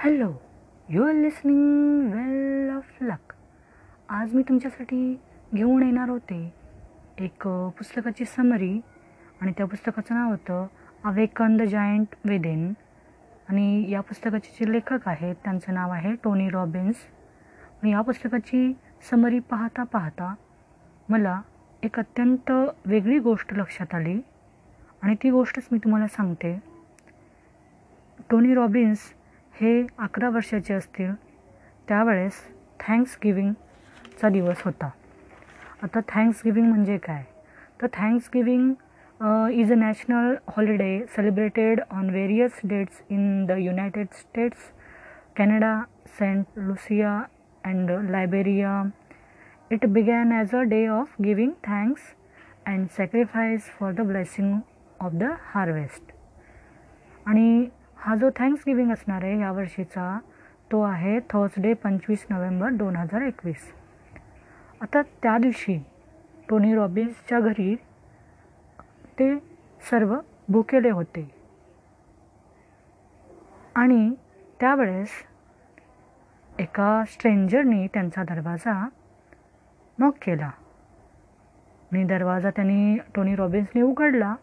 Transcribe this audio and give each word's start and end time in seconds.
Hello 0.00 0.32
you 0.88 1.06
are 1.06 1.14
listening 1.14 2.12
well 2.12 2.70
of 2.70 3.02
luck 3.02 3.32
आज 4.08 4.34
मी 4.34 4.42
तुमच्यासाठी 4.42 5.20
घेऊन 5.54 5.82
येणार 5.82 6.08
होते 6.08 6.54
एक 7.18 7.48
पुस्तकाची 7.48 8.24
समरी 8.24 8.80
आणि 9.40 9.52
त्या 9.56 9.66
पुस्तकाचं 9.66 10.14
नाव 10.14 10.30
होतं 10.30 10.66
अवेकन 11.04 11.56
द 11.56 11.62
जायंट 11.62 12.06
विदिन 12.24 12.72
आणि 13.48 13.90
या 13.90 14.00
पुस्तकाचे 14.00 14.56
जे 14.60 14.72
लेखक 14.72 15.08
आहेत 15.08 15.34
त्यांचं 15.44 15.74
नाव 15.74 15.90
आहे 15.90 16.14
टोनी 16.14 16.48
रॉबिन्स 16.48 16.96
आणि 17.82 17.90
या 17.90 18.00
पुस्तकाची 18.00 18.72
समरी 19.10 19.38
पाहता 19.38 19.82
पाहता 19.82 20.34
मला 21.08 21.40
एक 21.82 21.98
अत्यंत 21.98 22.52
वेगळी 22.86 23.18
गोष्ट 23.18 23.54
लक्षात 23.54 23.94
आली. 23.94 24.20
आणि 25.02 25.14
ती 25.14 25.30
गोष्टच 25.30 25.68
मी 25.72 25.78
तुम्हाला 25.78 26.06
सांगते. 26.06 26.62
टोनी 28.30 28.54
रॉबिन्स 28.54 28.98
हे 29.60 29.70
अकरा 29.98 30.28
वर्षाचे 30.30 30.74
असतील 30.74 31.12
त्यावेळेस 31.88 32.40
थँक्स 32.80 33.16
गिविंगचा 33.24 34.28
दिवस 34.28 34.62
होता. 34.64 34.90
आता 35.82 36.00
थँक्स 36.08 36.40
गिविंग 36.44 36.68
म्हणजे 36.68 36.96
काय? 37.06 37.22
तर 37.82 37.86
thanksgiving 38.34 38.70
is 39.60 39.72
a 39.72 39.76
national 39.76 40.34
holiday 40.56 40.98
celebrated 41.16 41.80
on 41.90 42.10
various 42.10 42.60
dates 42.64 43.02
in 43.10 43.44
the 43.46 43.56
United 43.58 44.06
States 44.12 44.70
Canada 45.36 45.80
Saint 46.18 46.58
Lucia 46.58 47.16
and 47.64 47.90
Liberia 48.10 48.82
it 49.70 49.86
began 49.86 50.32
as 50.32 50.54
a 50.54 50.60
day 50.68 50.86
of 50.88 51.20
giving 51.22 51.50
thanks 51.64 52.02
and 52.66 52.86
sacrifice 52.96 53.70
for 53.78 53.92
the 53.92 54.06
blessing 54.06 54.58
of 55.00 55.12
the 55.14 55.32
harvest 55.54 56.12
आणि 57.26 57.68
हा 57.98 58.14
जो 58.16 58.30
thanks 58.36 58.62
giving 58.66 58.92
असणार 58.92 59.22
आहे 59.22 59.40
यावर्षीचा 59.40 60.18
तो 60.72 60.82
आहे 60.82 61.20
Thursday 61.20 61.74
पंचवीस 61.74 62.26
November 62.30 62.70
दोन 62.70 62.96
हजार 62.96 63.20
एकवीस. 63.20 63.72
आता 64.82 65.02
त्या 65.02 65.38
दिवशी 65.38 65.78
टोनी 66.48 66.74
रॉबिन्सच्या 66.74 67.40
घरी 67.40 67.74
ते 69.18 69.38
सर्व 69.90 70.16
भुकेले 70.48 70.90
होते. 70.90 71.30
आणि 73.74 74.14
त्यावेळेस 74.60 75.08
एका 76.58 77.04
स्ट्रेंजरनी 77.06 77.86
त्यांचा 77.86 78.22
दरवाजा 78.22 78.88
नॉक 79.98 80.14
केला. 80.22 80.50
आणि 81.92 82.04
दरवाजा 82.04 82.50
त्यांनी 82.50 82.98
टोनी 83.14 83.34
रॉबिन्सने 83.34 83.82
उघडला. 83.82 84.34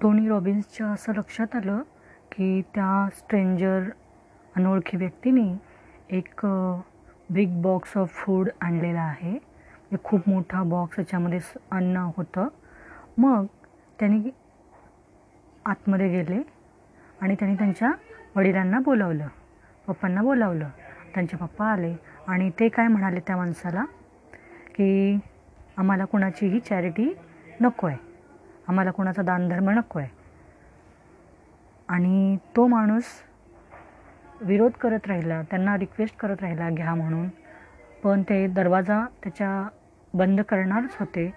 टोनी 0.00 0.28
रॉबिन्सच्या 0.28 0.86
असं 0.86 1.12
लक्षात 1.14 1.56
आलं 1.56 1.82
की 2.32 2.62
त्या 2.74 3.08
स्ट्रेंजर 3.14 3.82
अनोळखी 4.56 4.96
व्यक्तीने 4.96 5.56
एक 6.16 6.46
बिग 7.30 7.60
बॉक्स 7.62 7.96
ऑफ 7.96 8.08
फूड 8.10 8.48
आणलेला 8.60 9.00
आहे. 9.00 9.38
एक 9.92 10.02
खूप 10.04 10.28
मोठा 10.28 10.62
बॉक्स 10.62 10.98
याच्यामध्ये 10.98 11.38
अन्न 11.70 11.96
होतं. 12.16 12.48
मग 13.18 13.46
त्यांनी 13.98 14.30
आतमध्ये 15.66 16.08
गेले 16.08 16.42
आणि 17.20 17.34
त्यांनी 17.34 17.56
त्यांच्या 17.56 17.92
वडिलांना 18.36 18.78
बोलावलं. 18.78 19.28
पप्पांना 19.86 20.22
बोलावलं. 20.22 20.68
त्यांचे 21.14 21.36
पप्पा 21.36 21.66
आले 21.66 21.94
आणि 22.28 22.50
ते 22.60 22.68
काय 22.68 22.88
म्हणाले 22.88 23.20
त्या 23.20 23.36
माणसाला 23.36 23.84
की 24.74 25.18
आम्हाला 25.76 26.04
कुणाचीही 26.04 26.60
चॅरिटी 26.60 27.12
नको 27.60 27.86
आहे 27.86 28.09
आम्हाला 28.70 28.90
कोणाचा 28.90 29.22
दानधर्म 29.22 29.70
नको 29.70 29.98
आहे 29.98 30.08
आणि 31.88 32.36
तो 32.56 32.66
माणूस 32.66 33.04
विरोध 34.40 34.72
करत 34.72 35.06
राहिला 35.06 35.40
त्यांना 35.42 35.76
रिक्वेस्ट 35.76 36.16
करत 36.16 36.36
राहिला 36.40 36.68
घ्या 36.70 36.94
म्हणून. 36.94 37.28
पण 38.02 38.22
ते 38.22 38.46
दरवाजा 38.46 39.04
त्याच्या 39.22 39.68
बंद 40.14 40.40
करणारच 40.40 40.96
होते. 41.00 41.28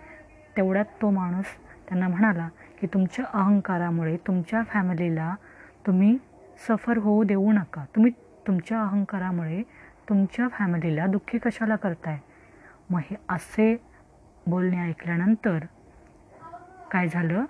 तेवढ्यात 0.57 0.85
तो 1.01 1.09
माणूस 1.09 1.45
त्यांना 1.89 2.07
म्हणाला 2.07 2.47
की 2.79 2.87
तुमच्या 2.87 3.25
अहंकारामुळे 3.33 4.17
तुमच्या 4.27 4.63
फॅमिलीला 4.63 5.33
तुम्ही 5.87 6.17
सफर 6.67 6.97
होऊ 6.97 7.23
देऊ 7.23 7.51
नका. 7.51 7.85
तुम्ही 7.95 8.11
तुमच्या 8.47 8.81
अहंकारामुळे 8.81 9.61
तुमच्या 10.09 10.47
फॅमिलीला 10.47 11.05
दुःखी 11.07 11.37
कशाला 11.37 11.75
करताय? 11.75 12.17
मग 12.89 12.99
हे 12.99 13.15
असे 13.29 13.75
बोलणे 14.47 14.79
ऐकल्यानंतर 14.79 15.59
काय 16.93 17.07
झालं 17.07 17.45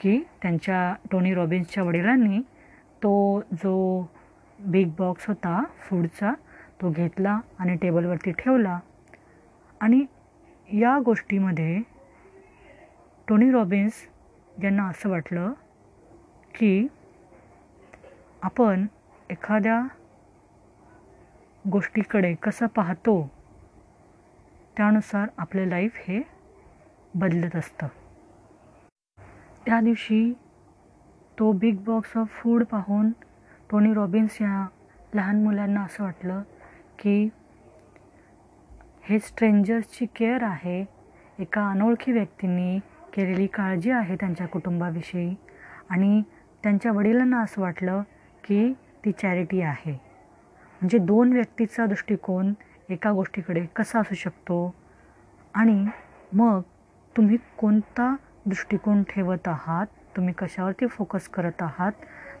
की 0.00 0.18
त्यांच्या 0.42 0.94
टोनी 1.10 1.34
रॉबिन्सच्या 1.34 1.82
वडिलांनी 1.84 2.40
तो 3.02 3.40
जो 3.52 3.74
बिग 4.60 4.90
बॉक्स 4.98 5.26
होता 5.26 5.64
फूडचा 5.80 6.32
तो 6.82 6.90
घेतला 6.90 7.40
आणि 7.58 7.76
टेबलवरती 7.76 8.32
ठेवला. 8.32 8.78
आणि 9.80 10.04
या 10.72 10.98
गोष्टीमध्ये 10.98 11.80
टोनी 13.28 13.50
रॉबिन्स 13.50 13.92
यांना 14.62 14.88
असं 14.88 15.10
वाटलं 15.10 15.52
की 16.54 16.86
आपण 18.42 18.86
एखाद्या 19.30 19.80
गोष्टीकडे 21.72 22.34
कसं 22.34 22.66
पाहतो 22.66 23.30
त्यानुसार 24.76 25.28
आपलं 25.36 25.64
लाईफ 25.64 25.92
हे 25.96 26.22
बदलत 27.14 27.56
असतं. 27.56 27.86
त्या 29.66 29.80
दिवशी 29.80 30.32
तो 31.38 31.52
बिग 31.52 31.78
बॉक्स 31.86 32.16
ऑफ 32.16 32.28
फूड 32.30 32.64
पाहून 32.64 33.10
टोनी 33.70 33.94
रॉबिन्स 33.94 34.38
या 34.40 34.66
लहान 35.14 35.44
मुलांना 35.44 35.82
असं 35.82 36.04
वाटलं 36.04 36.42
की 36.98 37.28
हे 39.02 39.18
स्ट्रेंजर्सची 39.18 40.06
केअर 40.06 40.42
आहे. 40.42 40.84
एका 41.38 41.70
अनोळखी 41.70 42.12
व्यक्तींनी 42.12 42.78
केलेली 43.14 43.46
काळजी 43.46 43.90
आहे 43.90 44.16
त्यांच्या 44.16 44.46
कुटुंबाविषयी. 44.46 45.34
आणि 45.90 46.22
त्यांच्या 46.62 46.92
वडिलांना 46.92 47.40
असं 47.40 47.62
वाटलं 47.62 48.02
की 48.44 48.72
ती 49.04 49.12
चॅरिटी 49.12 49.60
आहे. 49.60 49.92
म्हणजे 49.92 50.98
दोन 50.98 51.32
व्यक्तीचा 51.32 51.86
दृष्टिकोन 51.86 52.54
एका 52.88 53.12
गोष्टीकडे 53.12 53.66
कसा 53.66 54.00
असू 54.00 54.14
शकतो? 54.14 54.74
आणि 55.54 55.84
मग 56.32 56.60
तुम्ही 57.16 57.36
कोणता 57.58 58.16
दृष्टिकोन 58.46 59.02
ठेवत 59.02 59.48
आहात 59.48 59.86
तुम्ही 60.16 60.34
कशावरती 60.34 60.86
फोकस 60.86 61.28
करत 61.28 61.62
आहात 61.62 61.92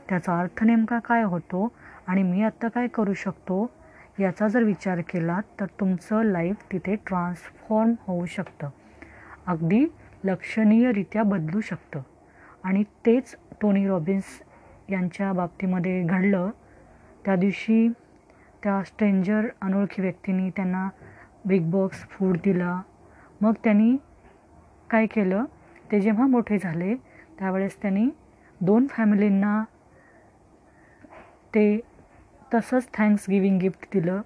त्याचा 0.08 0.40
अर्थ 0.40 0.64
नेमका 0.64 0.98
काय 0.98 1.22
होतो 1.22 1.72
आणि 2.06 2.22
मी 2.22 2.42
आत्ता 2.42 2.68
काय 2.68 2.86
करू 2.86 3.14
शकतो 3.14 3.70
याचा 4.20 4.48
जर 4.48 4.62
विचार 4.62 5.00
केला 5.00 5.40
तर 5.60 5.66
तुमचं 5.66 6.22
लाईफ 6.22 6.56
तिथे 6.72 6.96
ट्रान्सफॉर्म 7.06 7.92
होऊ 8.06 8.26
शकतं. 8.26 8.68
अगदी 9.46 9.86
लक्षणीयरित्या 10.24 11.22
बदलू 11.22 11.60
शकतं. 11.60 12.00
आणि 12.64 12.82
तेच 13.06 13.36
टोनी 13.62 13.88
रॉबिन्स 13.88 14.24
यांच्या 14.88 15.32
बाबतीमध्ये 15.32 16.02
घडलं. 16.02 16.50
त्या 17.24 17.36
दिवशी 17.36 17.88
त्या 18.62 18.82
स्ट्रेंजर 18.82 19.46
अनोळखी 19.60 20.02
व्यक्तीने 20.02 20.50
त्यांना 20.50 20.88
बिग 21.44 21.70
बॉक्स 21.70 21.96
फूड 21.96 22.36
दिला. 22.36 22.82
मग 23.40 23.52
त्यांनी 23.64 23.96
काय 24.90 25.06
केलं? 25.06 25.44
ते 25.92 26.00
जेव्हा 26.00 26.26
मोठे 26.26 26.58
झाले 26.58 26.94
त्यावेळेस 27.38 27.82
त्यांनी 27.82 28.08
दोन 28.60 28.86
फॅमिलींना 28.86 29.64
ते 31.54 31.80
तसंच 32.54 32.88
थँक्स 32.94 33.26
गिविंग 33.30 33.58
गिफ्ट 33.58 33.86
दिलं. 33.92 34.20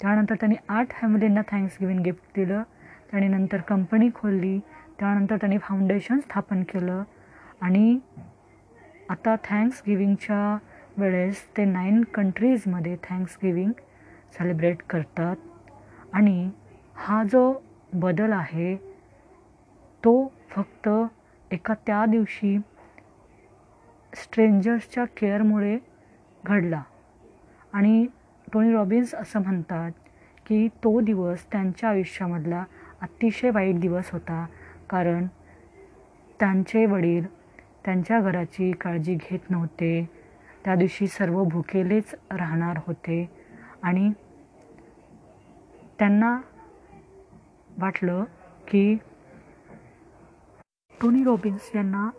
त्यानंतर 0.00 0.34
त्यांनी 0.34 0.56
आठ 0.68 0.90
फॅमिलींना 0.90 1.40
थँक्स 1.48 1.76
गिविंग 1.80 2.00
गिफ्ट 2.00 2.36
दिलं. 2.36 2.62
त्याने 3.10 3.28
नंतर 3.28 3.60
कंपनी 3.60 4.08
खोलली. 4.14 4.58
त्यानंतर 4.98 5.36
त्यांनी 5.36 5.58
फाउंडेशन 5.58 6.20
स्थापन 6.20 6.62
केलं. 6.62 7.02
आणि 7.60 7.98
आता 9.08 9.36
थँक्स 9.44 9.82
गिविंगच्या 9.86 10.58
वेळेस 10.98 11.48
ते 11.56 11.64
नाईन 11.64 12.04
कंट्रीजमध्ये 12.04 12.96
थँक्स 13.10 13.38
गिविंग 13.42 13.72
सेलिब्रेट 14.32 14.82
करतात. 14.90 15.36
आणि 16.12 16.50
हा 16.96 17.24
जो 17.24 17.62
बदल 17.92 18.32
आहे 18.32 18.89
तो 20.04 20.32
फक्त 20.50 20.88
एका 21.50 21.74
त्या 21.74 22.06
दिवशी 22.06 22.58
स्ट्रेंजर्सच्या 24.14 25.04
केअरमुळे 25.04 25.78
घडला. 26.44 26.82
आणि 27.72 28.06
टोनी 28.52 28.72
रॉबिन्स 28.72 29.14
असं 29.14 29.42
म्हणतात 29.42 29.90
की 30.46 30.68
तो 30.68 31.00
दिवस 31.00 31.46
त्यांच्या 31.52 31.90
आयुष्यामधला 31.90 32.64
अतिशय 33.00 33.50
वाईट 33.50 33.80
दिवस 33.80 34.10
होता. 34.12 34.46
कारण 34.90 35.26
त्यांचे 36.40 36.86
वडील 36.86 37.26
त्यांच्या 37.84 38.20
घराची 38.20 38.72
काळजी 38.72 39.14
घेत 39.14 39.50
नव्हते. 39.50 40.10
त्या 40.64 40.74
दिवशी 40.74 41.06
सर्व 41.06 41.44
भुकेलेच 41.44 42.14
राहणार 42.30 42.78
होते. 42.86 43.30
आणि 43.82 44.12
त्यांना 45.98 46.40
वाटलं 47.78 48.24
की 48.68 48.96
टोनी 51.00 51.24
रॉबिन्स 51.24 51.70
यांना 51.74 52.10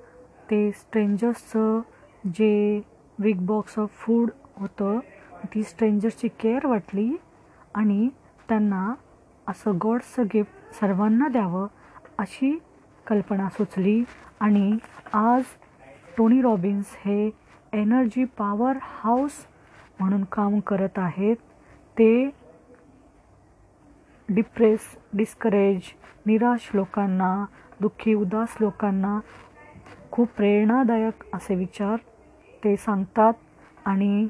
ते 0.52 0.72
स्ट्रेंजर्सचं 0.72 1.82
जे 2.26 2.82
बिग 3.20 3.38
बॉक्स 3.40 3.80
ऑफ 3.80 3.90
फूड 3.92 4.30
होतं 4.58 5.00
ती 5.54 5.64
स्ट्रेंजर्सची 5.64 6.28
केअर 6.28 6.66
वाटली 6.66 7.16
आणि 7.76 8.10
त्यांना 8.50 8.94
असं 9.48 9.78
गॉड्सचं 9.82 10.24
गिफ्ट 10.26 10.74
सर्वांना 10.80 11.28
द्यावं 11.28 11.68
अशी 12.18 12.60
कल्पना 13.08 13.50
सुचली 13.50 14.04
आणि 14.40 14.78
आज 15.14 15.44
टोनी 16.18 16.42
रॉबिन्स 16.42 16.86
हे 17.06 17.30
एनर्जी 17.74 18.24
पॉवर 18.24 18.74
हाऊस 18.82 19.32
म्हणून 20.00 20.24
काम 20.24 20.60
करत 20.60 20.98
आहेत. 20.98 21.36
ते 21.98 22.30
डिप्रेस 24.30 24.80
डिस्करेज 25.14 25.82
निराश 26.26 26.72
लोकांना 26.74 27.46
दुःखी 27.82 28.14
उदास 28.14 28.56
लोकांना 28.60 29.20
खूप 30.12 30.28
प्रेरणादायक 30.28 31.24
असे 31.34 31.56
विचार 31.56 31.96
ते 32.64 32.76
सांगतात 32.76 33.34
आणि 33.86 34.28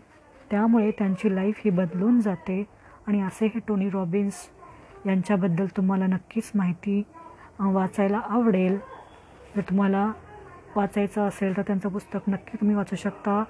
त्यामुळे 0.52 0.92
त्यांची 0.92 1.36
लाईफ 1.36 1.62
ही 1.66 1.72
बदलून 1.72 2.20
जाते. 2.22 2.64
आणि 3.08 3.22
असे 3.22 3.46
हे 3.46 3.60
टोनी 3.68 3.90
रॉबिन्स 3.90 4.34
यांच्याबद्दल 5.06 5.66
तुम्हाला 5.78 6.08
नक्कीच 6.08 6.52
माहिती 6.56 7.04
वाचायला 7.60 8.18
आवडेल. 8.18 8.78
जर 9.56 9.62
तुम्हाला 9.62 10.12
वाचायचं 10.76 11.28
असेल 11.28 11.58
तर 11.58 11.62
त्यांचं 11.62 11.90
पुस्तक 11.90 12.30
नक्की 12.30 12.58
तुम्ही 12.62 12.76
वाचू 12.76 12.96
शकता. 12.96 13.44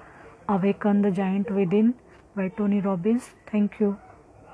Awaken 0.48 1.02
the 1.02 1.06
giant 1.06 1.50
within 1.52 1.90
by 2.36 2.48
Tony 2.48 2.80
Robbins. 2.80 3.22
Thank you. 3.52 3.92